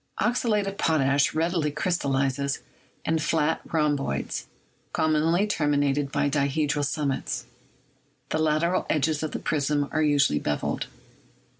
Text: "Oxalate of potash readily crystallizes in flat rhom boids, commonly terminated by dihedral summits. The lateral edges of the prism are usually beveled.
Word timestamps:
"Oxalate 0.19 0.65
of 0.65 0.79
potash 0.79 1.35
readily 1.35 1.69
crystallizes 1.69 2.57
in 3.05 3.19
flat 3.19 3.61
rhom 3.71 3.95
boids, 3.95 4.45
commonly 4.93 5.45
terminated 5.45 6.11
by 6.11 6.27
dihedral 6.27 6.83
summits. 6.83 7.45
The 8.29 8.39
lateral 8.39 8.87
edges 8.89 9.21
of 9.21 9.29
the 9.31 9.37
prism 9.37 9.89
are 9.91 10.01
usually 10.01 10.39
beveled. 10.39 10.87